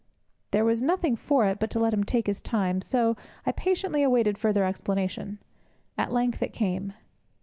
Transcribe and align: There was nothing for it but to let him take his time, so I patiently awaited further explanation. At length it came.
There 0.49 0.65
was 0.65 0.81
nothing 0.81 1.15
for 1.15 1.45
it 1.45 1.59
but 1.59 1.69
to 1.69 1.79
let 1.79 1.93
him 1.93 2.03
take 2.03 2.25
his 2.25 2.41
time, 2.41 2.81
so 2.81 3.15
I 3.45 3.51
patiently 3.51 4.01
awaited 4.01 4.35
further 4.35 4.65
explanation. 4.65 5.37
At 5.95 6.11
length 6.11 6.41
it 6.41 6.53
came. 6.53 6.93